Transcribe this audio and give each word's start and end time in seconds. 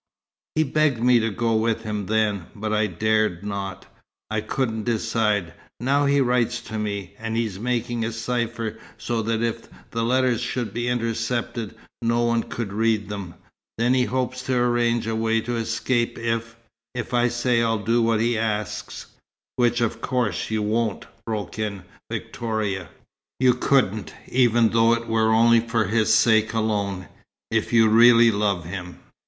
He 0.55 0.63
begged 0.63 0.97
me 0.99 1.19
to 1.19 1.29
go 1.29 1.53
with 1.53 1.83
him 1.83 2.07
then, 2.07 2.47
but 2.55 2.73
I 2.73 2.87
dared 2.87 3.43
not. 3.45 3.85
I 4.31 4.41
couldn't 4.41 4.85
decide. 4.85 5.53
Now 5.79 6.07
he 6.07 6.19
writes 6.19 6.59
to 6.61 6.79
me, 6.79 7.13
and 7.19 7.37
he's 7.37 7.59
making 7.59 8.03
a 8.03 8.11
cypher, 8.11 8.79
so 8.97 9.21
that 9.21 9.43
if 9.43 9.67
the 9.91 10.01
letters 10.03 10.41
should 10.41 10.73
be 10.73 10.87
intercepted, 10.87 11.75
no 12.01 12.23
one 12.23 12.41
could 12.41 12.73
read 12.73 13.09
them. 13.09 13.35
Then 13.77 13.93
he 13.93 14.05
hopes 14.05 14.41
to 14.47 14.55
arrange 14.57 15.05
a 15.05 15.15
way 15.15 15.37
of 15.43 15.49
escape 15.49 16.17
if 16.17 16.55
if 16.95 17.13
I 17.13 17.27
say 17.27 17.61
I'll 17.61 17.77
do 17.83 18.01
what 18.01 18.19
he 18.19 18.39
asks." 18.39 19.05
"Which, 19.55 19.81
of 19.81 20.01
course, 20.01 20.49
you 20.49 20.63
won't," 20.63 21.05
broke 21.27 21.59
in 21.59 21.83
Victoria. 22.11 22.89
"You 23.39 23.53
couldn't, 23.53 24.15
even 24.29 24.69
though 24.69 24.93
it 24.93 25.07
were 25.07 25.31
only 25.31 25.59
for 25.59 25.83
his 25.85 26.11
sake 26.11 26.53
alone, 26.55 27.07
if 27.51 27.71
you 27.71 27.87
really 27.87 28.31
love 28.31 28.65
him. 28.65 28.97